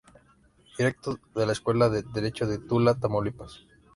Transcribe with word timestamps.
Director 0.79 1.19
de 1.35 1.45
la 1.45 1.51
Escuela 1.51 1.87
de 1.87 2.01
Derecho 2.01 2.47
de 2.47 2.57
Tula, 2.57 2.95
Tamaulipas. 2.95 3.67